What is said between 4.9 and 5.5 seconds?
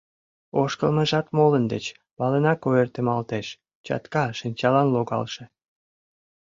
логалше.